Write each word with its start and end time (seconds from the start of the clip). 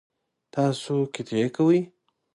تاسو 0.53 0.93
قطعی 1.13 1.47
کوئ؟ 1.55 1.79